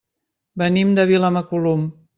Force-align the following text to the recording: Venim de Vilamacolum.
Venim 0.61 0.95
de 1.01 1.07
Vilamacolum. 1.13 1.87